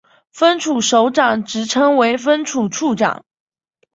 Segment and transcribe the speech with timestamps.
[0.31, 3.23] 分处首长职称为分处处长。